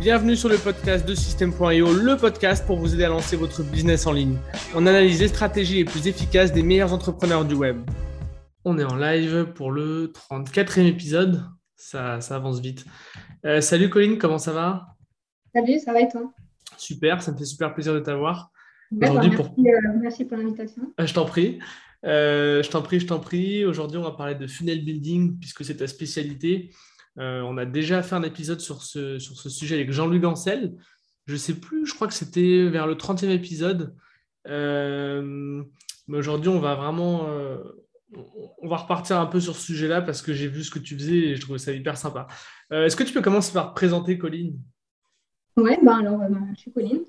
[0.00, 4.06] Bienvenue sur le podcast de System.io, le podcast pour vous aider à lancer votre business
[4.06, 4.36] en ligne.
[4.74, 7.78] On analyse les stratégies les plus efficaces des meilleurs entrepreneurs du web.
[8.64, 11.42] On est en live pour le 34e épisode.
[11.76, 12.84] Ça, ça avance vite.
[13.46, 14.86] Euh, salut Colline, comment ça va?
[15.54, 16.30] Salut, ça va et toi?
[16.76, 18.50] Super, ça me fait super plaisir de t'avoir.
[18.92, 19.46] Merci, pour...
[19.46, 20.82] Euh, merci, pour l'invitation.
[21.00, 21.58] Euh, je t'en prie.
[22.04, 23.64] je t'en prie, je t'en prie.
[23.64, 26.70] Aujourd'hui, on va parler de funnel building puisque c'est ta spécialité.
[27.18, 30.74] Euh, on a déjà fait un épisode sur ce, sur ce sujet avec Jean-Luc Ancel.
[31.26, 33.94] Je sais plus, je crois que c'était vers le 30e épisode.
[34.46, 35.62] Euh,
[36.06, 37.58] mais aujourd'hui, on va vraiment euh,
[38.62, 40.94] on va repartir un peu sur ce sujet-là parce que j'ai vu ce que tu
[40.94, 42.28] faisais et je trouvais ça hyper sympa.
[42.70, 44.58] Est-ce que tu peux commencer par te présenter, Colline?
[45.56, 47.02] Oui, ben alors, ben, je suis Colline.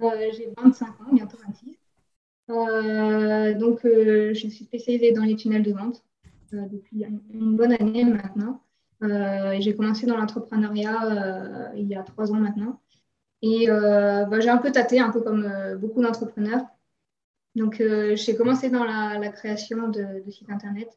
[0.00, 1.78] j'ai 25 ans, bientôt 26.
[3.58, 6.02] donc, je suis spécialisée dans les tunnels de vente
[6.52, 8.62] depuis une bonne année maintenant.
[9.02, 12.80] Euh, j'ai commencé dans l'entrepreneuriat euh, il y a trois ans maintenant.
[13.42, 15.50] Et euh, bah, j'ai un peu tâté, un peu comme
[15.80, 16.62] beaucoup d'entrepreneurs.
[17.54, 17.82] Donc,
[18.14, 20.96] j'ai commencé dans la, création de, sites internet.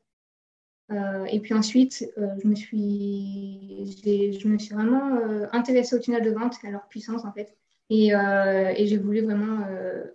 [0.90, 5.20] et puis ensuite, je, me suis, je me suis vraiment
[5.52, 7.58] intéressée au tunnel de vente, à leur puissance en fait.
[7.90, 9.66] Et, et j'ai voulu vraiment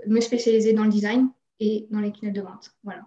[0.06, 2.74] me spécialiser dans le design et dans les tunnels de vente.
[2.84, 3.02] Voilà.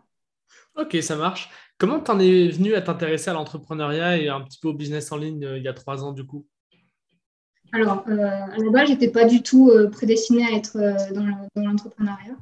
[0.75, 1.49] Ok, ça marche.
[1.83, 5.11] Comment tu en es venu à t'intéresser à l'entrepreneuriat et un petit peu au business
[5.11, 6.45] en ligne euh, il y a trois ans du coup?
[7.73, 10.77] Alors, euh, à la base, je n'étais pas du tout euh, prédestinée à être
[11.13, 11.25] dans
[11.61, 12.37] l'entrepreneuriat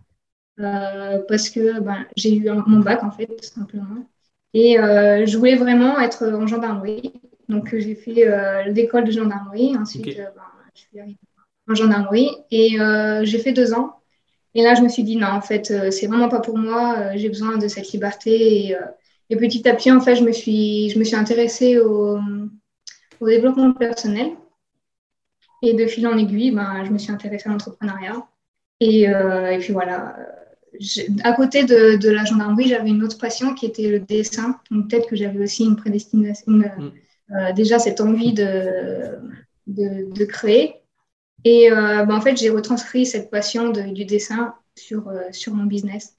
[1.28, 4.08] parce que ben, j'ai eu mon bac en fait, tout simplement.
[4.54, 7.12] Et je voulais vraiment être en gendarmerie.
[7.50, 8.28] Donc, j'ai fait
[8.70, 9.76] l'école de gendarmerie.
[9.76, 10.32] Ensuite, ben,
[10.76, 11.18] je suis arrivée
[11.68, 12.78] en gendarmerie et
[13.24, 14.02] j'ai fait deux ans.
[14.54, 17.16] Et là, je me suis dit, non, en fait, c'est vraiment pas pour moi.
[17.16, 18.78] J'ai besoin de cette liberté et
[19.32, 22.20] et petit à petit, en fait, je me suis, je me suis intéressée au,
[23.22, 24.32] développement personnel.
[25.64, 28.28] Et de fil en aiguille, ben, je me suis intéressée à l'entrepreneuriat.
[28.82, 30.18] Et, euh, et, puis voilà.
[31.24, 34.60] À côté de, de la gendarmerie, j'avais une autre passion qui était le dessin.
[34.70, 36.92] Donc peut-être que j'avais aussi une prédestination, mm.
[37.32, 39.18] euh, déjà cette envie de,
[39.68, 40.76] de, de créer.
[41.46, 46.18] Et euh, ben, en fait, j'ai retranscrit cette passion du dessin sur, sur mon business.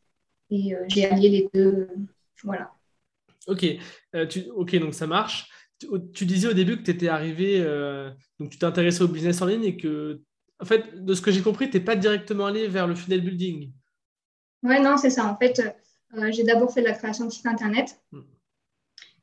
[0.50, 1.88] Et j'ai allié les deux.
[2.42, 2.72] Voilà.
[3.46, 3.66] Ok,
[4.14, 5.48] euh, ok, donc ça marche.
[6.14, 9.46] Tu, disais au début que tu étais arrivé, euh, donc tu t'intéressais au business en
[9.46, 10.20] ligne et que,
[10.60, 13.20] en fait, de ce que j'ai compris, tu n'es pas directement allé vers le funnel
[13.20, 13.72] building.
[14.62, 15.26] Ouais, non, c'est ça.
[15.26, 15.60] En fait,
[16.16, 18.00] euh, j'ai d'abord fait de la création de site internet.
[18.12, 18.20] Hmm.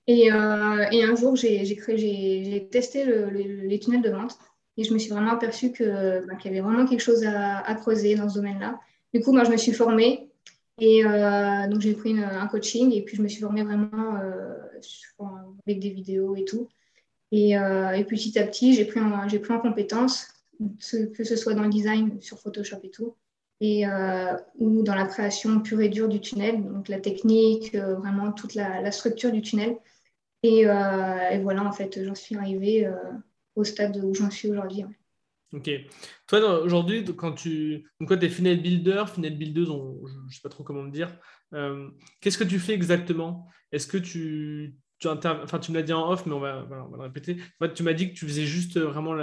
[0.08, 4.40] Et, et, un jour, j'ai testé les tunnels de vente
[4.76, 7.76] et je me suis vraiment aperçue bah, qu'il y avait vraiment quelque chose à, à
[7.76, 8.80] creuser dans ce domaine-là.
[9.14, 10.29] Du coup, moi, je me suis formée
[10.80, 14.56] et euh, donc, j'ai pris un coaching et puis je me suis formée vraiment euh,
[15.68, 16.70] avec des vidéos et tout.
[17.32, 20.28] Et, euh, et petit à petit, j'ai pris, en, pris en compétence,
[20.84, 23.16] que ce soit dans le design sur Photoshop et tout,
[23.62, 23.86] et,
[24.58, 28.92] ou dans la création pure et dure du tunnel, donc la technique, vraiment toute la,
[28.92, 29.78] structure du tunnel.
[30.44, 32.90] Et, voilà, en fait, j'en suis arrivée
[33.56, 34.86] au stade où j'en suis aujourd'hui.
[35.52, 35.70] Ok.
[36.28, 37.88] Toi, aujourd'hui, quand tu.
[38.00, 41.16] Donc, es funnel builder, funnel builder, je ne sais pas trop comment le dire.
[41.54, 41.90] Euh,
[42.22, 43.48] qu'est-ce que tu fais exactement?
[43.72, 44.76] Est-ce que tu.
[45.00, 47.38] tu Enfin, tu me l'as dit en off, mais on va, on le répéter.
[47.74, 49.16] tu m'as dit que tu faisais juste euh, vraiment.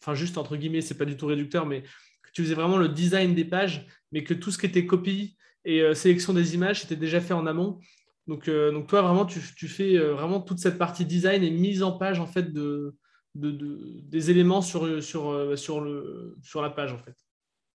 [0.00, 2.88] Enfin, juste entre guillemets, c'est pas du tout réducteur, mais que tu faisais vraiment le
[2.88, 6.82] design des pages, mais que tout ce qui était copie et euh, sélection des images,
[6.82, 7.80] c'était déjà fait en amont.
[8.28, 11.98] Donc, donc toi, vraiment, tu, tu fais vraiment toute cette partie design et mise en
[11.98, 12.94] page en fait de,
[13.34, 17.16] de, des éléments sur, sur, euh, sur, le, sur la page en fait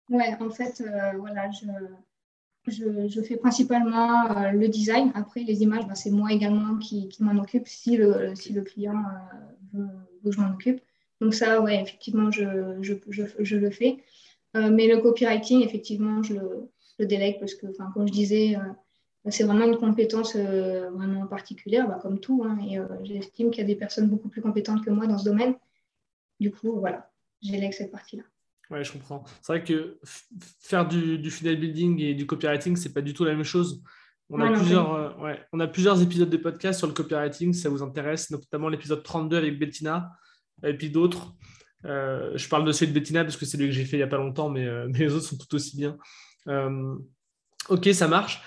[0.09, 1.65] Ouais, en fait, euh, voilà, je,
[2.71, 5.11] je, je, fais principalement euh, le design.
[5.15, 8.61] Après, les images, bah, c'est moi également qui, qui m'en occupe si le, si le
[8.61, 9.03] client
[9.73, 9.87] veut,
[10.23, 10.79] que je m'en occupe.
[11.19, 12.93] Donc ça, ouais, effectivement, je, je,
[13.39, 13.97] je le fais.
[14.53, 16.35] mais le copywriting, effectivement, je
[16.99, 18.55] le délègue parce que, comme je disais,
[19.29, 22.43] c'est vraiment une compétence euh, vraiment particulière, bah, comme tout.
[22.45, 25.17] Hein, et euh, j'estime qu'il y a des personnes beaucoup plus compétentes que moi dans
[25.17, 25.55] ce domaine.
[26.39, 27.09] Du coup, voilà,
[27.41, 28.23] j'élègue cette partie-là.
[28.69, 29.23] Ouais, je comprends.
[29.41, 29.99] C'est vrai que
[30.59, 33.81] faire du, du, funnel building et du copywriting, c'est pas du tout la même chose.
[34.29, 37.61] On a, plusieurs, euh, ouais, on a plusieurs épisodes de podcast sur le copywriting, si
[37.61, 40.11] ça vous intéresse, notamment l'épisode 32 avec Bettina
[40.63, 41.33] et puis d'autres.
[41.83, 44.03] je parle de celui de Bettina parce que c'est lui que j'ai fait il n'y
[44.03, 45.97] a pas longtemps, mais, mais, les autres sont tout aussi bien.
[47.69, 48.41] ok, ça marche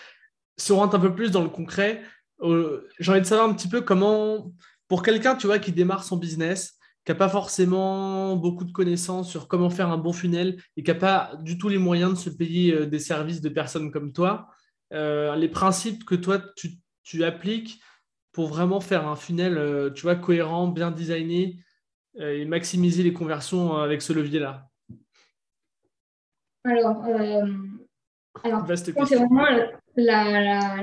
[0.61, 2.03] si on rentre un peu plus dans le concret,
[2.43, 4.53] euh, j'ai envie de savoir un petit peu comment,
[4.89, 9.31] pour quelqu'un tu vois, qui démarre son business, qui n'a pas forcément beaucoup de connaissances
[9.31, 12.19] sur comment faire un bon funnel et qui n'a pas du tout les moyens de
[12.19, 14.49] se payer euh, des services de personnes comme toi,
[14.93, 16.73] euh, les principes que toi tu,
[17.05, 17.81] tu, appliques
[18.33, 21.59] pour vraiment faire un funnel tu vois, cohérent, bien designé,
[22.19, 24.69] et maximiser les conversions avec ce levier-là?
[26.65, 27.03] Alors,
[28.45, 29.47] alors c'est vraiment
[30.05, 30.83] la,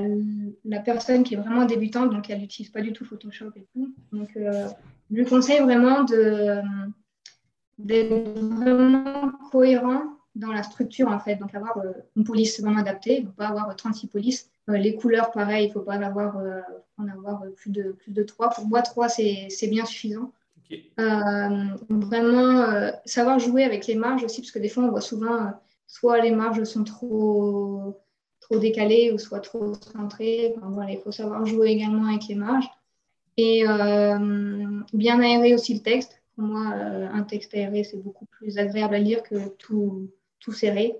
[0.66, 3.94] la, personne qui est vraiment débutante, donc elle n'utilise pas du tout Photoshop et tout.
[4.12, 6.04] Donc, je lui conseille vraiment
[7.78, 10.04] d'être vraiment cohérent
[10.36, 11.36] dans la structure, en fait.
[11.38, 11.80] Donc, avoir
[12.16, 14.50] une police vraiment adaptée, ne pas avoir 36 polices.
[14.68, 16.38] les couleurs, pareil, il ne faut pas en avoir,
[16.98, 18.50] en avoir plus, de, plus de 3.
[18.52, 20.32] Pour moi, 3, c'est bien suffisant.
[21.00, 25.02] Euh, vraiment euh, savoir jouer avec les marges aussi, parce que des fois, on voit
[25.02, 25.50] souvent euh,
[25.86, 28.00] soit les marges sont trop,
[28.50, 30.54] trop décalées ou soit trop centrées.
[30.62, 32.70] voilà, il faut savoir jouer également avec les marges.
[33.38, 33.64] Et
[34.94, 36.22] bien aérer aussi le texte.
[36.36, 40.10] Pour moi, un texte aéré, c'est beaucoup plus agréable à lire que tout,
[40.40, 40.96] tout serré.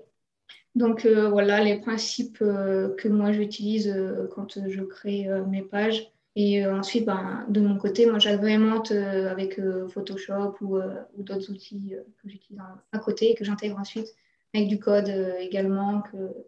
[0.76, 3.92] Donc voilà les principes que moi j'utilise
[4.34, 6.12] quand je crée mes pages.
[6.38, 10.78] Et euh, ensuite, ben, de mon côté, moi, j'agrémente euh, avec euh, Photoshop ou,
[11.16, 12.62] d'autres outils que j'utilise
[12.92, 14.14] à côté et que j'intègre ensuite
[14.54, 15.08] avec du code
[15.40, 16.04] également.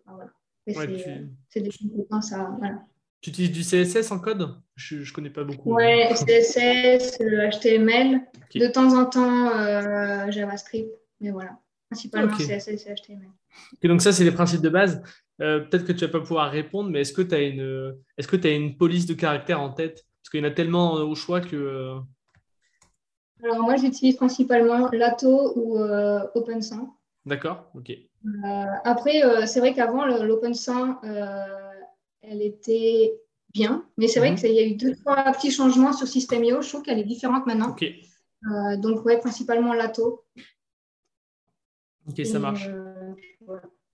[0.07, 0.31] Voilà.
[0.73, 2.55] C'est des compétences à.
[2.59, 2.83] Voilà.
[3.21, 4.57] Tu utilises du CSS en code?
[4.77, 5.75] Je ne connais pas beaucoup.
[5.75, 8.21] Ouais, CSS, HTML.
[8.55, 9.51] De temps en temps,
[10.31, 10.91] JavaScript.
[11.21, 11.59] Mais voilà,
[11.91, 13.29] principalement CSS et HTML.
[13.83, 15.03] Et donc, ça, c'est les principes de base.
[15.41, 18.37] Euh, peut-être que tu vas pas pouvoir répondre, mais est-ce que tu as une, que
[18.37, 20.07] tu as une police de caractère en tête?
[20.23, 21.57] Parce qu'il y en a tellement euh, au choix que.
[21.57, 21.99] Euh,
[23.43, 26.89] Alors moi, j'utilise principalement Lato ou euh, OpenSang.
[27.25, 27.93] D'accord, ok.
[28.85, 30.99] Après, c'est vrai qu'avant, l'OpenSang,
[32.23, 33.15] elle était
[33.53, 34.37] bien, mais c'est vrai mhm.
[34.39, 36.63] qu'il y a eu deux, trois petits changements sur System.io.
[36.63, 37.75] Je trouve qu'elle est différente maintenant.
[38.79, 40.25] Donc, ouais, principalement Lato.
[42.09, 42.69] Ok, ça marche.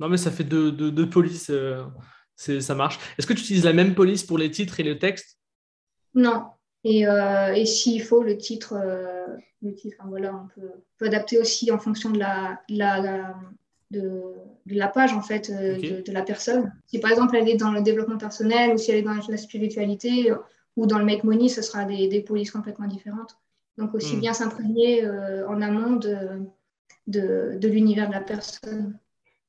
[0.00, 1.84] Non, mais ça fait deux, deux, polices, euh,
[2.37, 2.99] ça marche.
[3.19, 5.38] Est-ce que tu utilises la même police pour les titres et le texte?
[6.14, 6.46] Non.
[6.84, 9.26] Et, euh, et s'il faut, le titre, euh,
[9.62, 13.34] le titre voilà, on peut, adapter aussi en fonction de la, la,
[13.91, 14.35] de,
[14.67, 16.73] la page en fait, de, la personne.
[16.87, 19.37] Si par exemple elle est dans le développement personnel ou si elle est dans la
[19.37, 20.33] spiritualité
[20.77, 23.38] ou dans le make money, ce sera des, des polices complètement différentes.
[23.79, 24.21] Donc aussi hmm.
[24.21, 25.06] bien s'imprégner
[25.49, 26.41] en amont de,
[27.06, 28.99] de, de l'univers de la personne.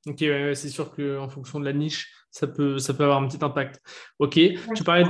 [0.05, 3.43] Ok, c'est sûr qu'en fonction de la niche, ça peut, ça peut avoir un petit
[3.43, 3.81] impact.
[4.19, 4.39] Ok,
[4.75, 5.05] tu parlais.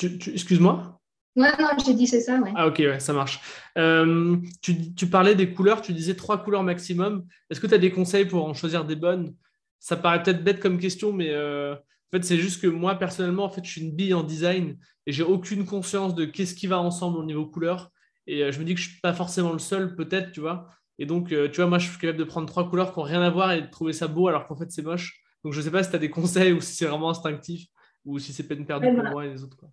[0.00, 0.95] Excuse-moi?
[1.36, 2.50] Ouais, non, j'ai dit c'est ça, ouais.
[2.56, 3.40] Ah, ok, ouais, ça marche.
[3.76, 7.26] Euh, tu, tu, parlais des couleurs, tu disais trois couleurs maximum.
[7.50, 9.34] Est-ce que tu as des conseils pour en choisir des bonnes?
[9.78, 13.44] Ça paraît peut-être bête comme question, mais euh, en fait, c'est juste que moi, personnellement,
[13.44, 16.66] en fait, je suis une bille en design et j'ai aucune conscience de qu'est-ce qui
[16.66, 17.90] va ensemble au niveau couleur.
[18.26, 20.40] Et euh, je me dis que je ne suis pas forcément le seul, peut-être, tu
[20.40, 20.70] vois.
[20.98, 23.20] Et donc, tu vois, moi, je suis capable de prendre trois couleurs qui n'ont rien
[23.20, 25.20] à voir et de trouver ça beau alors qu'en fait, c'est moche.
[25.44, 27.68] Donc, je ne sais pas si tu as des conseils ou si c'est vraiment instinctif
[28.06, 29.58] ou si c'est peine perdue pour moi et les autres.
[29.58, 29.68] Quoi.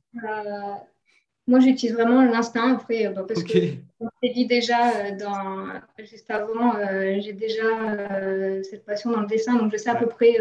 [1.47, 5.67] Euh, moi, j'utilise vraiment l'instinct après, euh, bah, parce que, comme je dit déjà, dans,
[5.99, 6.73] juste avant,
[7.19, 10.37] j'ai déjà cette passion dans le dessin, donc je sais à peu près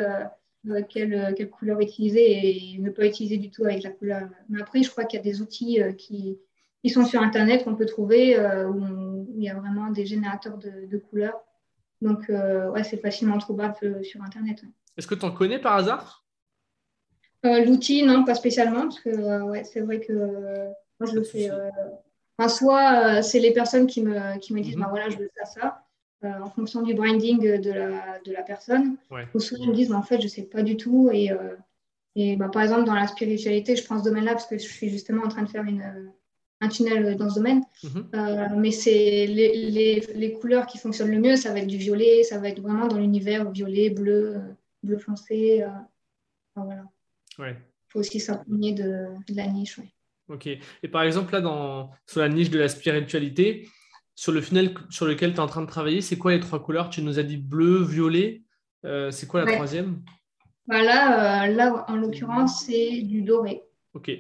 [0.89, 4.29] quelle, quelle, couleur utiliser et ne pas utiliser du tout avec la couleur.
[4.49, 6.39] Mais après, je crois qu'il y a des outils qui,
[6.83, 10.97] qui sont sur Internet qu'on peut trouver où il y a vraiment des générateurs de,
[10.99, 11.41] couleurs.
[12.01, 14.63] Donc, euh, ouais, c'est facilement trouvable euh, sur Internet.
[14.97, 16.25] Est-ce que tu en connais par hasard?
[17.45, 20.69] Euh, L'outil, non, pas spécialement, parce que ouais, c'est vrai que
[21.03, 21.51] moi, je le fais.
[22.49, 24.83] soit c'est les personnes qui me, qui me disent, mhm.
[24.83, 25.85] bah, voilà, je veux faire ça,
[26.23, 28.97] en fonction du branding de la, de la personne.
[29.35, 31.11] Ou soit ils me disent, bah, en fait, je ne sais pas du tout.
[31.13, 31.31] Et,
[32.15, 34.89] et bah, par exemple, dans la spiritualité, je prends ce domaine-là parce que je suis
[34.89, 36.13] justement en train de faire une,
[36.63, 37.63] un tunnel dans ce domaine.
[37.83, 38.09] Mhm.
[38.15, 41.77] Euh, mais c'est les, les, les, couleurs qui fonctionnent le mieux, ça va être du
[41.77, 44.41] violet, ça va être vraiment dans l'univers violet, bleu, euh,
[44.83, 45.63] bleu foncé.
[45.63, 45.69] Euh,
[46.55, 46.85] voilà.
[47.39, 47.57] Ouais.
[47.59, 49.81] Il faut aussi s'imprégner de, de, la niche.
[50.33, 50.47] Ok.
[50.47, 53.69] Et par exemple, là, dans, sur la niche de la spiritualité,
[54.15, 56.63] sur le funnel sur lequel tu es en train de travailler, c'est quoi les trois
[56.63, 56.91] couleurs?
[56.91, 58.43] Tu nous as dit bleu, violet.
[58.83, 60.03] c'est quoi la troisième?
[60.67, 63.63] Bah là, là, en l'occurrence, c'est du doré.
[63.95, 64.11] Ok.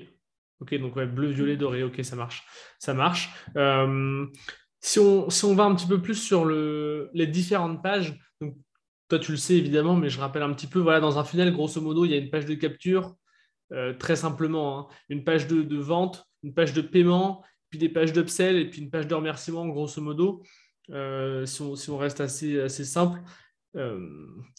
[0.63, 2.45] Ok, donc bleu, violet, doré, ok, ça marche.
[2.79, 3.31] Ça marche.
[3.57, 4.27] Euh,
[4.79, 8.57] si, on, si, on, va un petit peu plus sur le, les différentes pages, donc
[9.09, 11.53] toi tu le sais évidemment, mais je rappelle un petit peu, voilà, dans un funnel,
[11.53, 13.17] grosso modo, il y a une page de capture,
[13.73, 14.87] euh, très simplement, hein.
[15.09, 18.91] une page de, vente, une page de paiement, puis des pages d'upsell et puis une
[18.91, 20.43] page de remerciement, grosso modo,
[20.91, 23.21] euh, si, on, reste assez, simple.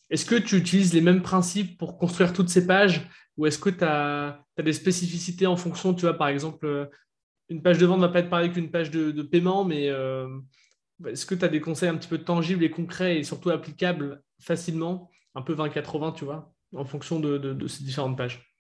[0.10, 3.70] Est-ce que tu utilises les mêmes principes pour construire toutes ces pages ou est-ce que
[3.70, 6.86] tu as, des spécificités en fonction, tu vois, par exemple, euh,
[7.50, 10.28] une page de vente ne va pas être pareille qu'une page de, paiement, mais euh,
[11.08, 14.22] est-ce que tu as des conseils un petit peu tangibles et concrets et surtout applicables
[14.40, 18.53] facilement, un peu 20-80, tu vois, en fonction de, ces différentes pages?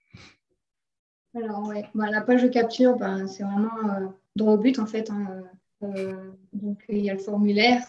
[1.36, 4.86] Alors, ouais, bah, la page de capture, bah, c'est vraiment euh, droit au but, en
[4.86, 5.10] fait.
[5.10, 5.44] Hein.
[6.54, 7.82] donc, il y a le formulaire,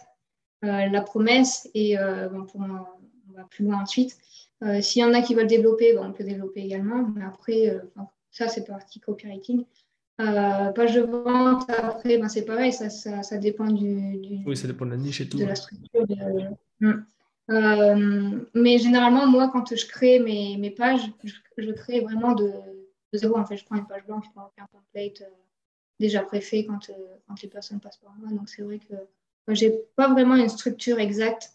[0.63, 1.97] la promesse et
[2.33, 4.17] bon, pour, on va plus loin ensuite.
[4.81, 7.07] S'il y en a qui veulent développer, on peut développer également.
[7.15, 7.81] Mais après,
[8.31, 9.65] ça, c'est partie copywriting.
[10.21, 14.87] Euh, page de vente, après, ben, c'est pareil, ça, ça, dépend du, Oui, ça dépend
[14.87, 15.39] de la niche et tout.
[15.39, 16.07] De la structure.
[17.51, 22.51] Euh, mais généralement, moi, quand je crée mes, mes pages, je, crée vraiment de,
[23.14, 23.38] de, zéro.
[23.38, 25.35] En fait, je prends une page blanche, je prends un template euh,
[26.00, 26.90] déjà préfet quand,
[27.26, 28.30] quand les personnes passent par moi.
[28.30, 28.94] Donc, c'est vrai que
[29.49, 31.52] je n'ai pas vraiment une structure exacte.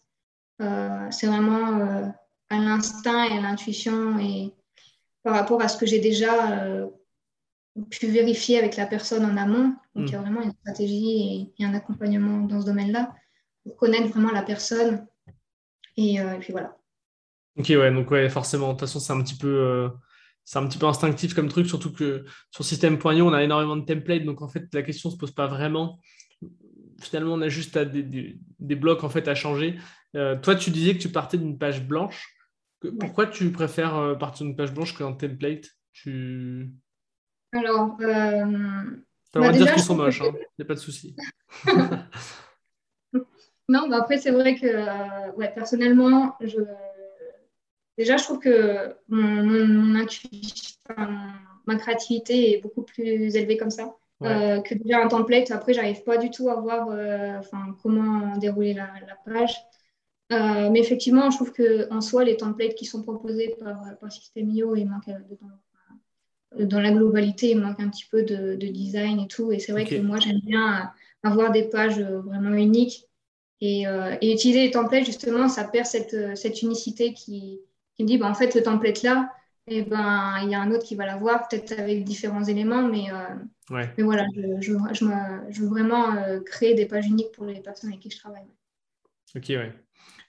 [0.60, 2.14] c'est vraiment
[2.50, 4.54] à l'instinct et à l'intuition et
[5.24, 6.88] par rapport à ce que j'ai déjà
[7.90, 9.76] pu vérifier avec la personne en amont.
[9.96, 10.22] Donc, il y a hmm.
[10.22, 13.14] vraiment une stratégie et, un accompagnement dans ce domaine-là
[13.64, 15.06] pour connaître vraiment la personne.
[15.98, 16.78] Et, euh, puis voilà.
[17.58, 19.48] Ok, ouais, donc ouais, forcément, de toute façon, c'est un petit peu.
[19.48, 19.90] Euh,
[20.46, 23.86] c'est un petit peu instinctif comme truc, surtout que sur System.io, on a énormément de
[23.86, 26.00] templates, donc en fait, la question ne se pose pas vraiment.
[27.00, 29.78] Finalement, on a juste des, des, blocs en fait, à changer.
[30.16, 32.36] Euh, toi, tu disais que tu partais d'une page blanche.
[33.00, 35.66] Pourquoi tu préfères partir d'une page blanche qu'un template?
[35.94, 36.72] Tu...
[37.52, 38.46] Alors, euh,
[39.36, 40.34] on va bah, dire qu'ils sont moches, il hein.
[40.58, 41.16] n'y a pas de souci.
[43.70, 46.58] non, bah après, c'est vrai que euh, ouais, personnellement, je...
[48.00, 49.44] déjà, je trouve que mon,
[51.66, 53.94] ma créativité est beaucoup plus élevée comme ça.
[54.22, 55.52] Euh, que déjà un template.
[55.52, 57.40] Après, j'arrive pas du tout à voir euh,
[57.82, 58.90] comment dérouler la,
[59.26, 59.56] page.
[60.30, 64.86] mais effectivement, je trouve qu'en soi, les templates qui sont proposés par, par System.io, ils
[64.86, 65.12] manquent
[66.58, 69.52] dans la globalité, il manque un petit peu de, design et tout.
[69.52, 70.92] Et c'est vrai que moi, j'aime bien
[71.24, 73.06] avoir des pages vraiment uniques.
[73.62, 77.60] Et, euh, utiliser les templates, justement, ça perd cette, cette unicité qui,
[78.04, 79.32] me dit, bah, en fait, le template là,
[79.68, 82.82] et eh ben, il y a un autre qui va l'avoir, peut-être avec différents éléments,
[82.82, 84.74] mais, euh, mais voilà, je, je,
[85.52, 88.48] je, veux vraiment euh, créer des pages uniques pour les personnes avec qui je travaille.
[89.36, 89.72] Ok, ouais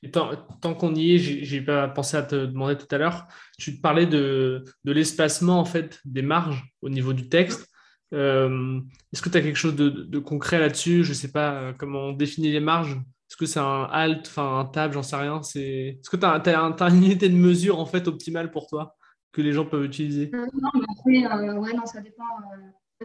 [0.09, 3.27] tant, qu'on y est, j'ai pas pensé à te demander tout à l'heure.
[3.59, 7.69] Tu te parlais de, l'espacement en fait des marges au niveau du texte.
[8.13, 8.81] Euh,
[9.13, 11.05] est-ce que tu as quelque chose de, concret là-dessus?
[11.05, 12.97] Je ne sais pas comment on définit les marges?
[13.31, 15.41] Est-ce que c'est un alt, enfin un tab, j'en sais rien.
[15.41, 18.97] Est-ce que tu as, une unité de mesure en fait optimale pour toi
[19.31, 20.33] que les gens peuvent utiliser?
[20.35, 22.25] Euh, Non, mais après, ouais, non, ça dépend.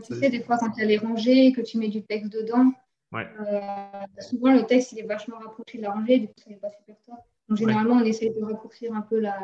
[0.03, 2.71] tu sais, des fois, quand tu as les rangées, que tu mets du texte dedans,
[3.13, 3.59] euh,
[4.19, 6.71] souvent, le texte, il est vachement rapproché de la rangée, du coup, ça n'est pas
[6.71, 7.15] super top.
[7.47, 9.37] Donc, généralement, on essaye de raccourcir un peu la,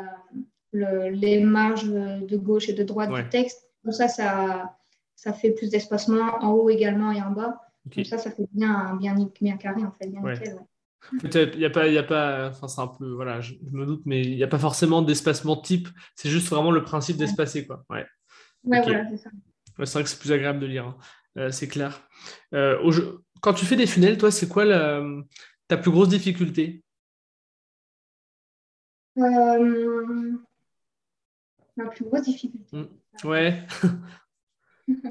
[0.72, 3.70] les marges de gauche et de droite du texte.
[3.84, 4.76] Donc, ça, ça,
[5.14, 7.60] ça fait plus d'espacement en haut également et en bas.
[7.86, 10.58] Donc, ça, ça fait bien, bien, bien carré, en fait, bien nickel.
[11.20, 13.84] Peut-être, il n'y a pas, y a pas, enfin c'est un peu, voilà, je, me
[13.84, 15.88] doute, mais il n'y a pas forcément d'espacement type.
[16.14, 17.84] C'est juste vraiment le principe d'espacer, quoi.
[17.90, 18.06] Ouais.
[18.64, 19.30] Ouais, voilà, c'est ça.
[19.78, 20.96] c'est vrai que c'est plus agréable de lire, hein.
[21.38, 22.08] euh, c'est clair.
[22.54, 24.64] Euh, au jeu, quand tu fais des funnels, toi, c'est quoi
[25.68, 26.82] ta plus grosse difficulté?
[29.18, 30.32] Euh,
[31.76, 32.76] Ma plus grosse difficulté.
[32.76, 32.86] Hmm.
[33.24, 33.66] Ouais.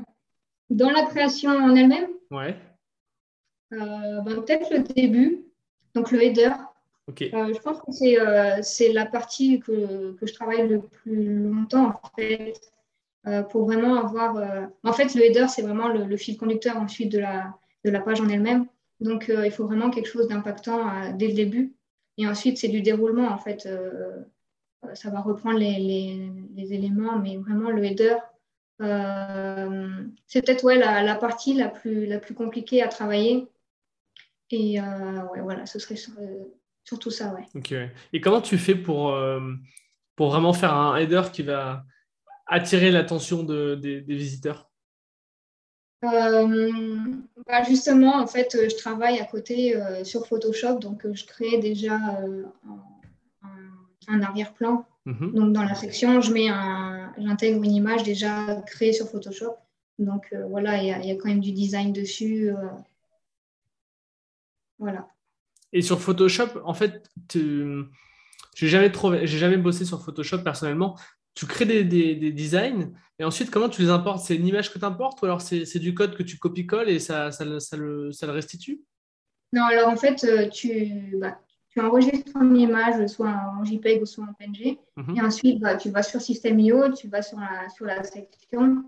[0.69, 2.09] Dans la création en elle-même?
[2.29, 2.57] Ouais.
[3.73, 5.45] Euh, ben, peut-être le début,
[5.95, 6.51] donc le header.
[7.09, 12.53] Euh, je pense que c'est la partie que, je travaille le plus longtemps, en fait,
[13.49, 14.69] pour vraiment avoir.
[14.83, 18.21] En fait, le header, c'est vraiment le, fil conducteur ensuite de la, de la page
[18.21, 18.67] en elle-même.
[19.01, 21.73] Donc, euh, il faut vraiment quelque chose d'impactant euh, dès le début.
[22.17, 23.65] Et ensuite, c'est du déroulement, en fait.
[23.65, 24.23] Euh,
[24.93, 28.17] ça va reprendre les, éléments, mais vraiment, le header,
[30.25, 33.47] c'est peut-être ouais, la, partie la plus, la plus compliquée à travailler.
[34.51, 35.99] Et ouais, voilà, ce serait
[36.83, 37.45] surtout ça, ouais.
[37.55, 37.73] Ok.
[38.13, 39.17] Et comment tu fais pour,
[40.15, 41.85] pour vraiment faire un header qui va
[42.47, 44.71] attirer l'attention des visiteurs?
[46.03, 46.99] Euh,
[47.47, 51.59] bah, justement, en fait, je travaille à côté euh, sur Photoshop, donc euh, je crée
[51.59, 51.99] déjà
[54.07, 54.85] un, arrière-plan.
[55.05, 55.33] Mhm.
[55.33, 59.55] Donc dans la section, je mets un, j'intègre une image déjà créée sur Photoshop.
[59.99, 62.51] Donc voilà, il y, a quand même du design dessus.
[64.81, 65.07] Voilà.
[65.71, 67.85] Et sur Photoshop, en fait, tu...
[68.55, 68.91] j'ai jamais
[69.25, 70.97] jamais bossé sur Photoshop personnellement.
[71.33, 74.25] Tu crées des, designs et ensuite, comment tu les importes?
[74.25, 76.99] C'est une image que tu importes ou alors c'est du code que tu copies-colles et
[76.99, 78.81] ça, ça, le, restitue?
[79.53, 84.05] Non, alors en fait, euh, tu, bah, tu enregistres ton image soit en JPEG ou
[84.05, 85.17] soit en PNG mhm.
[85.17, 88.83] et ensuite, bah, tu vas sur System.io, tu vas sur la, sur la section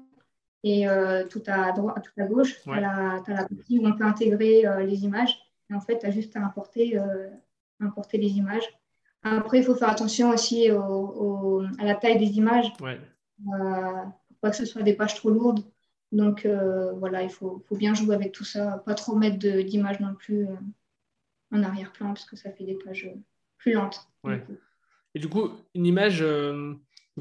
[0.64, 4.06] et euh, tout, à droite, tout à gauche, tu as, la partie où on peut
[4.06, 5.38] intégrer euh, les images
[5.70, 7.00] et en fait, tu as juste à importer,
[7.80, 8.68] importer les images.
[9.24, 12.72] Après, il faut faire attention aussi à la taille des images.
[12.82, 13.00] Ouais.
[13.48, 15.64] Euh, pour pas que ce soit des pages trop lourdes
[16.12, 16.48] Donc
[16.98, 20.48] voilà, il faut, faut, bien jouer avec tout ça, pas trop mettre d'image non plus
[21.52, 23.10] en arrière-plan parce que ça fait des pages
[23.58, 24.08] plus lentes.
[25.16, 26.24] Et du coup, une image,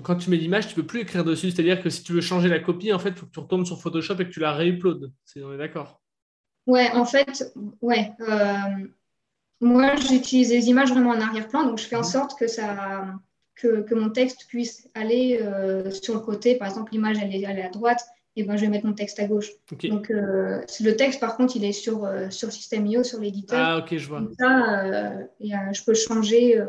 [0.03, 1.51] quand tu mets l'image, tu peux plus écrire dessus.
[1.51, 3.67] C'est-à-dire que si tu veux changer la copie, en fait, il faut que tu retournes
[3.67, 5.13] sur Photoshop et que tu la réuploades.
[5.37, 6.02] On est d'accord
[6.67, 8.13] Ouais, en fait, ouais.
[9.63, 12.05] Moi, j'utilise les images vraiment en arrière-plan, donc je fais en mhm.
[12.05, 13.07] sorte que, ça,
[13.55, 16.57] que, mon texte puisse aller euh, sur le côté.
[16.57, 18.05] Par exemple, l'image, elle est, à droite,
[18.35, 19.51] et ben, je vais mettre mon texte à gauche.
[19.85, 23.61] Donc, euh, le texte, par contre, il est sur, euh, sur System.io, sur l'éditeur.
[23.65, 24.21] Ah, ok, je vois.
[24.21, 26.61] Donc ça, je peux changer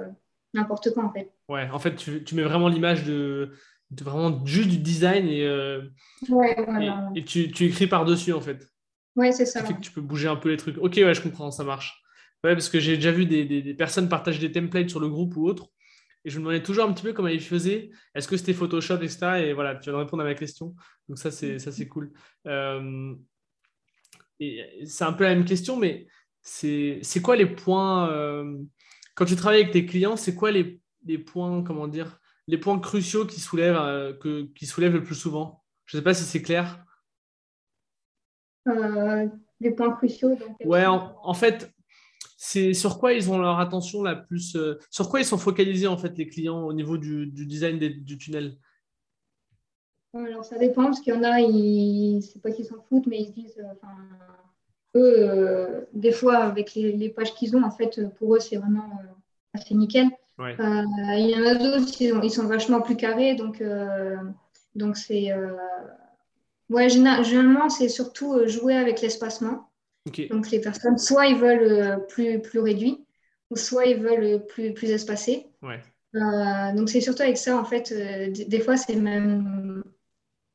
[0.54, 1.32] n'importe quoi, en fait.
[1.50, 3.54] Ouais, en fait, tu, tu mets vraiment l'image de,
[3.90, 5.48] de, vraiment juste du design et,
[6.30, 7.10] ouais, voilà.
[7.16, 8.70] et, tu, tu, écris par-dessus, en fait.
[9.16, 9.64] Ouais, c'est ça.
[9.64, 10.78] fait que tu peux bouger un peu les trucs.
[10.78, 12.04] Ok, ouais, je comprends, ça marche.
[12.44, 15.48] Ouais, parce que j'ai déjà vu des, personnes partager des templates sur le groupe ou
[15.48, 15.70] autre.
[16.26, 17.92] Et je me demandais toujours un petit peu comment ils faisaient.
[18.16, 19.40] Est-ce que c'était Photoshop, etc.
[19.40, 20.76] Et voilà, tu viens de répondre à ma question.
[21.08, 22.12] Donc ça, c'est, ça, c'est cool.
[22.48, 23.14] Euh,
[24.40, 26.08] et c'est un peu la même question, mais
[26.42, 28.10] c'est, c'est quoi les points...
[28.10, 28.58] Euh,
[29.16, 32.80] quand tu travailles avec tes clients, c'est quoi les, les, points, comment dire, les points
[32.80, 35.64] cruciaux qui soulèvent, euh, que, qui soulèvent le plus souvent?
[35.86, 36.84] Je ne sais pas si c'est clair.
[38.66, 40.38] Les points cruciaux.
[40.66, 41.74] ouais, en, fait,
[42.38, 44.56] c'est sur quoi ils ont leur attention la plus.
[44.56, 48.18] Euh, sur quoi ils sont focalisés en fait les clients au niveau du, design du
[48.18, 48.58] tunnel?
[50.14, 53.22] Alors ça dépend parce qu'il y en a, ils, c'est pas qu'ils s'en foutent, mais
[53.22, 58.00] ils se disent, euh, eux, euh, des fois avec les, pages qu'ils ont, en fait,
[58.20, 58.92] pour eux c'est vraiment
[59.54, 60.10] assez nickel.
[60.38, 63.64] il y en a d'autres, ils, sont vachement plus carrés, donc
[64.76, 65.32] donc c'est
[66.74, 69.70] ouais généralement c'est surtout jouer avec l'espacement.
[70.30, 73.06] Donc les personnes, soit ils veulent euh, plus, plus réduit,
[73.50, 75.48] ou soit ils veulent plus, plus espacé.
[75.64, 79.84] Euh, donc c'est surtout avec ça, en fait, euh, des fois c'est même,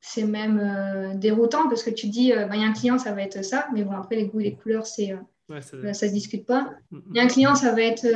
[0.01, 3.23] c'est même déroutant parce que tu dis, bah, il y a un client, ça va
[3.23, 5.17] être ça, mais bon, après les goûts et les couleurs, c'est,
[5.49, 6.75] ça, se discute pas.
[6.91, 7.03] Mm, mm.
[7.11, 8.07] Il y a un client, ça va être,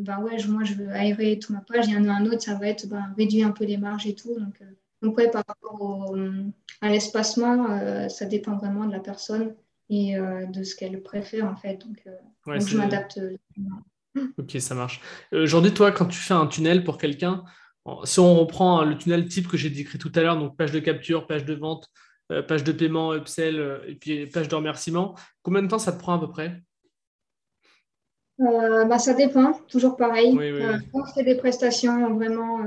[0.00, 2.42] bah ouais, moi je veux aérer toute ma page, il y en a un autre,
[2.42, 4.34] ça va être bah, réduire un peu les marges et tout.
[4.34, 4.60] Donc,
[5.00, 6.14] donc ouais, par rapport
[6.82, 9.54] à l'espacement, ça dépend vraiment de la personne
[9.92, 11.76] et euh, de ce qu'elle préfère en fait.
[11.76, 13.18] Donc, euh, je m'adapte.
[13.18, 13.36] Euh,
[14.38, 15.00] ok, ça marche.
[15.32, 17.44] Aujourd'hui, toi, quand tu fais un tunnel pour quelqu'un,
[18.04, 20.78] si on reprend le tunnel type que j'ai décrit tout à l'heure, donc page de
[20.78, 21.88] capture, page de vente,
[22.48, 26.14] page de paiement, upsell et puis page de remerciement, combien de temps ça te prend
[26.14, 26.62] à peu près?
[28.38, 30.38] Bah, ça dépend, toujours pareil.
[30.92, 32.60] quand c'est des prestations vraiment,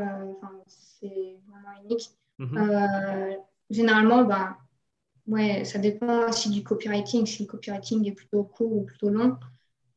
[0.67, 3.37] c'est vraiment unique, mhm.
[3.69, 4.57] Généralement, bah,
[5.27, 9.37] Ouais, ça dépend aussi du copywriting, si le copywriting est plutôt court ou plutôt long.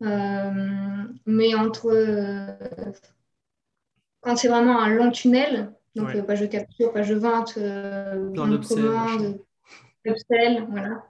[0.02, 1.90] Euh, mais entre.
[1.92, 2.56] Euh,
[4.20, 8.48] quand c'est vraiment un long tunnel, donc euh, page de capture, page de vente, plan
[8.48, 9.40] de commande,
[10.06, 11.04] upsell, voilà.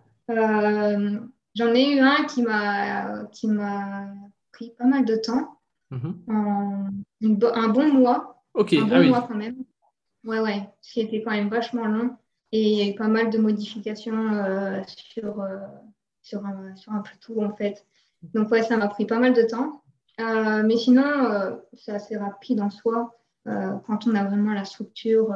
[1.55, 4.09] J'en ai eu un qui m'a qui m'a
[4.53, 5.59] pris pas mal de temps,
[5.93, 7.55] mm-hmm.
[7.55, 9.65] un bon mois, Ok, un bon ah mois quand même.
[10.25, 12.17] Ouais, ouais, qui était quand même vachement long.
[12.53, 15.59] Et il y a eu pas mal de modifications euh, sur, euh,
[16.23, 17.85] sur, un, sur un peu tout, en fait.
[18.35, 19.83] Donc, ouais, ça m'a pris pas mal de temps.
[20.21, 23.15] Euh, mais sinon, c'est assez rapide en soi.
[23.45, 25.33] quand on a vraiment la structure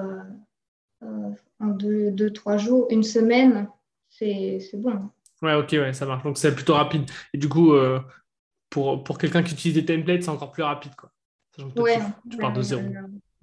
[1.00, 3.68] en deux, deux, trois jours, une semaine,
[4.08, 5.10] c'est bon.
[5.42, 6.24] Ouais, ok, ouais, ça marche.
[6.24, 7.08] Donc, c'est plutôt rapide.
[7.32, 7.74] Et du coup,
[8.70, 10.96] pour, pour quelqu'un qui utilise des templates, c'est encore plus rapide.
[10.96, 11.12] Quoi.
[11.76, 11.98] Ouais,
[12.30, 12.82] tu, pars de zéro.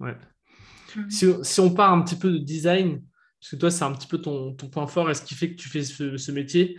[0.00, 0.16] Ouais.
[1.08, 3.02] Si, si, on part un petit peu de design,
[3.40, 5.56] parce que toi, c'est un petit peu ton, point fort et ce qui fait que
[5.56, 6.78] tu fais ce, métier.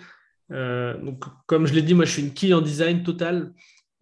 [0.52, 3.54] Euh, donc, comme je l'ai dit, moi, je suis une quille en design total.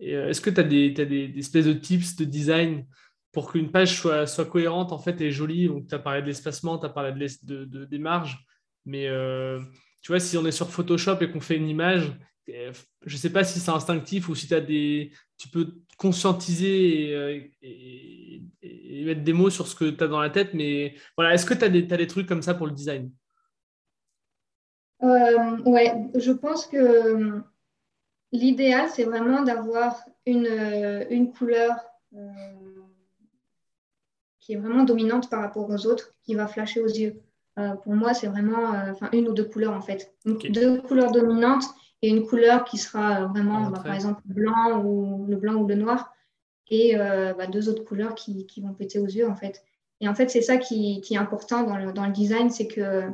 [0.02, 2.86] Euh, est-ce que tu as, des, des, espèces de tips de design
[3.32, 5.68] pour qu'une page soit, soit, cohérente en fait et jolie?
[5.68, 8.46] Donc, tu as parlé de l'espacement, tu as parlé de, de, des marges.
[8.86, 9.62] Mais euh,
[10.02, 12.12] tu vois, si on est sur Photoshop et qu'on fait une image,
[13.06, 18.44] je ne sais pas si c'est instinctif ou si as des, tu peux conscientiser et,
[19.06, 20.54] mettre des mots sur ce que tu as dans la tête.
[20.54, 23.12] Mais voilà, est-ce que tu as, des trucs comme ça pour le design?
[25.04, 27.40] Euh, Ouais, je pense que euh,
[28.32, 31.76] l'idéal, c'est vraiment d'avoir une, euh, une couleur
[34.40, 37.22] qui est vraiment dominante par rapport aux autres, qui va flasher aux yeux.
[37.84, 38.74] pour moi, c'est vraiment
[39.14, 40.12] une ou deux couleurs en fait.
[40.26, 41.66] Deux couleurs dominantes
[42.02, 45.76] et une couleur qui sera vraiment, bah, par exemple, blanc ou le blanc ou le
[45.76, 46.14] noir,
[46.70, 49.64] et euh, bah, deux autres couleurs qui, qui, vont péter aux yeux, en fait.
[50.02, 52.68] Et en fait, c'est ça qui, qui, est important dans le, dans le design, c'est
[52.68, 53.10] que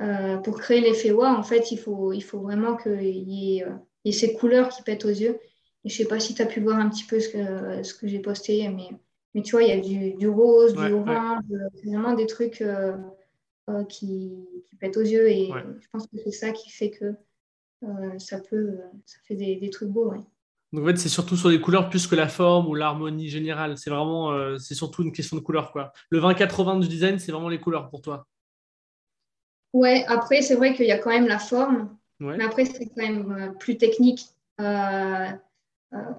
[0.00, 3.66] euh, pour créer l'effet wow, en fait, il faut, il faut vraiment qu'il y, ait,
[4.04, 5.38] y ait ces couleurs qui pètent aux yeux.
[5.84, 7.82] Et je ne sais pas si tu as pu voir un petit peu ce que,
[7.82, 8.88] ce que j'ai posté, mais,
[9.34, 11.42] mais tu vois, il y a du, du rose, du orange,
[11.84, 12.62] vraiment des trucs...
[12.62, 15.26] Euh, qui, qui pètent aux yeux.
[15.30, 17.14] Et je pense que c'est ça qui fait que
[18.18, 20.12] ça peut, ça fait des, des trucs beaux.
[20.72, 23.78] Donc en fait, c'est surtout sur les couleurs plus que la forme ou l'harmonie générale.
[23.78, 25.92] C'est vraiment, c'est surtout une question de couleur, quoi.
[26.10, 28.26] Le 20-80 du design, c'est vraiment les couleurs pour toi.
[29.72, 31.96] Ouais, après, c'est vrai qu'il y a quand même la forme.
[32.20, 34.26] Mais après, c'est quand même plus technique.
[34.60, 35.28] Euh,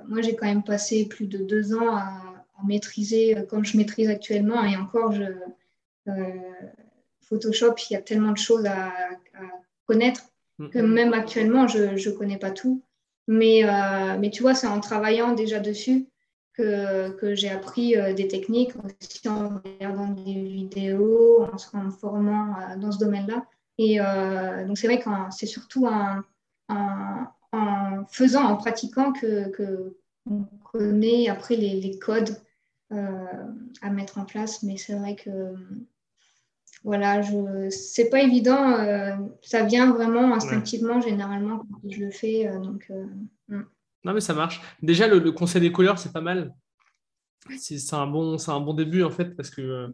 [0.07, 2.21] moi, j'ai quand même passé plus de deux ans à,
[2.65, 4.63] maîtriser euh, comme je maîtrise actuellement.
[4.63, 5.23] Et encore, je,
[6.07, 6.13] euh,
[7.21, 8.91] Photoshop, il y a tellement de choses à,
[9.85, 10.23] connaître.
[10.71, 12.83] Que même actuellement, je ne connais pas tout.
[13.27, 13.63] Mais,
[14.19, 16.07] mais tu vois, c'est en travaillant déjà dessus
[16.53, 22.91] que, que j'ai appris des techniques, aussi en regardant des vidéos, en, me formant dans
[22.91, 23.45] ce domaine-là.
[23.77, 23.97] Et
[24.67, 26.23] donc, c'est vrai que c'est surtout un,
[26.69, 29.97] en faisant, en pratiquant que, que
[30.29, 32.41] on connaît après les, codes
[32.91, 34.63] euh, à mettre en place.
[34.63, 35.29] Mais c'est vrai que
[36.85, 38.79] voilà, je c'est pas évident.
[38.79, 42.47] Euh, ça vient vraiment instinctivement généralement quand je le fais.
[42.47, 42.89] Euh, donc,
[43.49, 43.63] hmm.
[44.05, 44.61] Non, mais ça marche.
[44.81, 46.53] Déjà, le, conseil des couleurs, c'est pas mal.
[47.57, 49.93] C'est un, bon, un bon début, en fait, parce que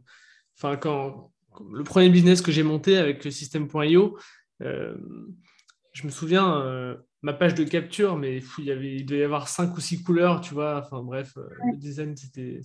[0.58, 1.32] enfin, quand
[1.72, 4.18] le premier business que j'ai monté avec le système.io,
[4.60, 9.48] je me souviens, ma page de capture, mais il, y avait, il devait y avoir
[9.48, 10.82] cinq ou six couleurs, tu vois.
[10.84, 12.62] Enfin bref, euh, le design, c'était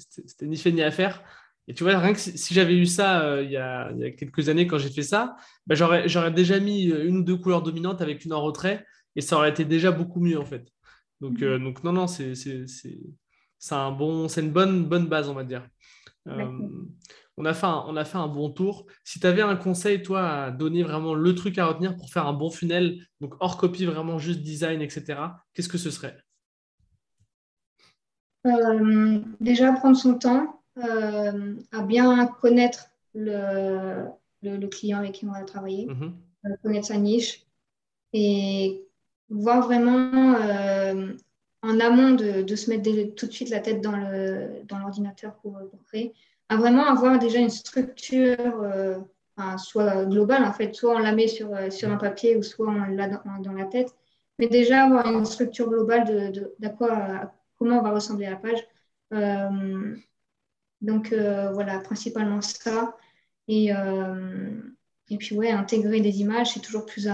[0.47, 1.23] ni fait ni à faire.
[1.69, 4.05] Et tu vois, rien que si, j'avais eu ça euh, il, y a, il, y
[4.05, 7.37] a, quelques années quand j'ai fait ça, bah, j'aurais déjà mis euh, une ou deux
[7.37, 10.69] couleurs dominantes avec une en retrait et ça aurait été déjà beaucoup mieux en fait.
[11.21, 11.65] Donc, mhm.
[11.65, 12.35] donc non, non, c'est
[13.71, 15.69] un bon, une bonne, bonne base, on va dire
[17.37, 18.87] on a fait un, on a fait un bon tour.
[19.05, 22.27] Si tu avais un conseil, toi, à donner vraiment le truc à retenir pour faire
[22.27, 25.19] un bon funnel, donc hors copie, vraiment juste design, etc.,
[25.53, 26.17] qu'est-ce que ce serait?
[28.47, 34.07] Euh, Déjà, prendre son temps euh, à bien connaître le,
[34.43, 35.89] le, client avec qui on va travailler,
[36.45, 37.47] euh, connaître sa niche
[38.13, 38.87] et
[39.31, 40.37] voir vraiment
[41.63, 43.97] en amont de, se mettre tout de suite la tête dans
[44.79, 46.15] l'ordinateur dans pour, pour créer
[46.49, 48.99] à vraiment avoir déjà une structure, euh,
[49.59, 52.69] soit globale en fait, soit on la met sur, euh, sur un papier ou soit
[52.69, 53.95] on l'a dans, la tête,
[54.39, 58.67] mais déjà avoir une structure globale de, de, quoi, comment va ressembler la page.
[59.13, 59.95] Euh,
[60.81, 62.97] donc voilà, principalement ça.
[63.49, 63.71] Et,
[65.09, 67.09] et puis ouais, intégrer des images, c'est toujours plus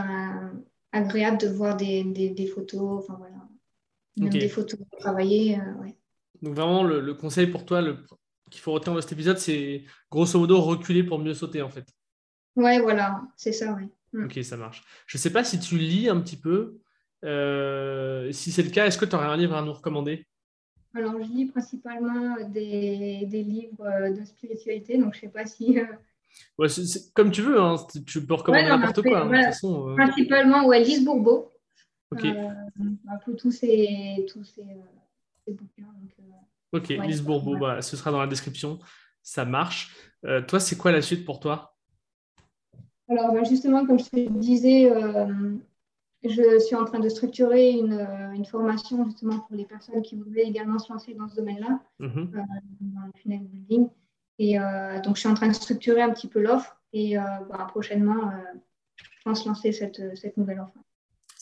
[0.93, 3.37] agréable de voir des, des, photos, enfin voilà,
[4.17, 5.59] même des photos travailler.
[5.81, 5.97] Ouais.
[6.41, 7.99] Donc vraiment, le, le, conseil pour toi, le,
[8.51, 11.87] qu'il faut retenir de cet épisode, c'est grosso modo reculer pour mieux sauter en fait.
[12.57, 13.89] Ouais, voilà, c'est ça, oui.
[14.13, 14.27] Mm.
[14.27, 14.85] Ok, ça marche.
[15.07, 16.79] Je ne sais pas si tu lis un petit peu.
[17.25, 20.27] Euh, si c'est le cas, est-ce que tu aurais un livre à nous recommander?
[20.95, 25.79] Alors, je lis principalement des, livres euh, de spiritualité, donc je ne sais pas si.
[25.79, 25.85] Euh,
[26.59, 26.69] ouais,
[27.15, 27.77] comme tu veux, hein.
[28.07, 29.27] tu peux recommander n'importe quoi.
[29.27, 29.53] Hein,
[29.97, 31.51] principalement, ouais, Lise Bourbeau.
[32.11, 32.27] Ok.
[32.27, 34.67] un peu tous ces, tous ces,
[35.51, 35.89] bouquins.
[36.73, 38.79] Ok, Lise Bourbeau, bah, ce sera dans la description.
[39.23, 39.95] Ça marche.
[40.25, 41.77] Euh, toi, c'est quoi la suite pour toi?
[43.09, 45.55] Alors, bah, justement, comme je te disais, euh,
[46.25, 50.43] je suis en train de structurer euh, une, formation justement pour les personnes qui voudraient
[50.43, 52.31] également se lancer dans ce domaine-là, mhm.
[52.81, 53.89] dans le funnel building.
[54.39, 54.57] Et
[55.05, 58.33] donc, je suis en train de structurer un petit peu l'offre et bah, prochainement,
[58.97, 60.83] je pense lancer cette, cette nouvelle offre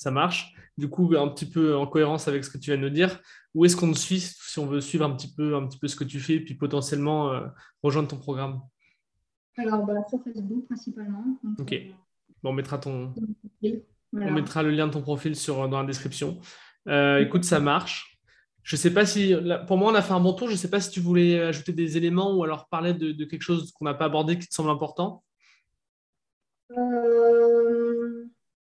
[0.00, 0.54] ça marche.
[0.78, 3.20] Du coup, un petit peu en cohérence avec ce que tu viens de nous dire,
[3.54, 5.88] où est-ce qu'on te suit si on veut suivre un petit peu, un petit peu
[5.88, 7.46] ce que tu fais et puis potentiellement euh,
[7.82, 8.62] rejoindre ton programme?
[9.58, 11.38] Alors, bah, sur Facebook principalement.
[11.58, 11.72] ok.
[11.74, 11.92] Euh,
[12.42, 13.12] bon, on mettra ton.
[14.12, 16.40] On mettra le lien de ton profil sur, dans la description.
[16.88, 18.18] Euh, écoute, ça marche.
[18.62, 19.34] Je sais pas si,
[19.66, 20.48] pour moi, on a fait un bon tour.
[20.48, 23.24] Je ne sais pas si tu voulais ajouter des éléments ou alors parler de, de
[23.24, 25.22] quelque chose qu'on n'a pas abordé qui te semble important.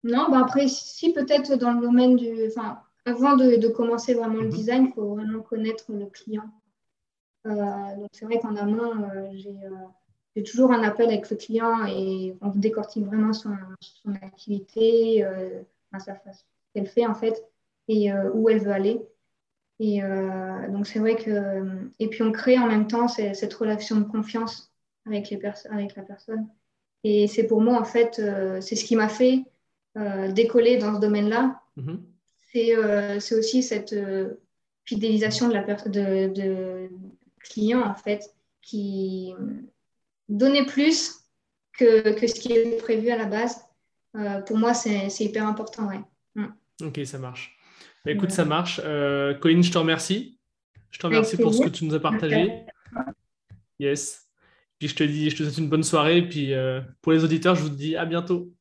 [0.06, 2.30] Non, bah après, si peut-être dans le domaine du.
[2.48, 4.50] Enfin, avant de, commencer vraiment le mhm.
[4.50, 6.50] design, il faut vraiment connaître le client.
[7.48, 9.88] Euh, donc, c'est vrai qu'en amont, euh, euh,
[10.36, 13.56] j'ai toujours un appel avec le client et on décortique vraiment son,
[14.22, 15.26] activité,
[15.98, 16.44] sa façon,
[16.74, 17.44] qu'elle fait en fait,
[17.88, 19.02] et où elle veut aller.
[19.80, 20.02] Et
[20.70, 21.90] donc, c'est vrai que.
[22.00, 24.74] Et puis, on crée en même temps cette relation de confiance
[25.06, 26.48] avec, les avec la personne.
[27.06, 28.22] Et c'est pour moi, en fait,
[28.60, 29.46] c'est ce qui m'a fait
[29.98, 34.34] euh, décoller dans ce domaine-là, euh, c'est aussi cette euh,
[34.84, 36.90] fidélisation de la de, de
[37.40, 39.34] client, en fait, qui
[40.30, 41.16] donnait plus
[41.78, 43.58] que, que, ce qui est prévu à la base.
[44.48, 45.88] pour moi, c'est hyper important.
[45.88, 46.02] Ouais.
[46.36, 46.86] Mm.
[46.88, 47.58] Ok, ça marche.
[48.04, 48.82] Bah, écoute, ça marche.
[49.42, 50.40] Colline, je te remercie.
[50.92, 52.64] Je te remercie pour ce que tu nous as partagé.
[53.80, 54.30] Yes.
[54.80, 56.28] Puis je te dis, je te souhaite une bonne soirée.
[56.28, 56.54] Puis
[57.02, 58.52] pour les auditeurs, je vous dis à bientôt.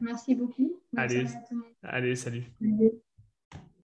[0.00, 0.80] Merci beaucoup.
[0.96, 1.26] allez,
[1.82, 2.44] allez, salut.